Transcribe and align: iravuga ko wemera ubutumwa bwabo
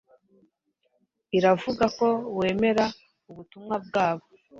iravuga 1.37 1.83
ko 1.97 2.07
wemera 2.37 2.85
ubutumwa 3.29 3.75
bwabo 3.85 4.25